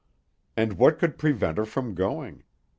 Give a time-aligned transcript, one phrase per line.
[0.57, 2.41] And what could prevent her from going?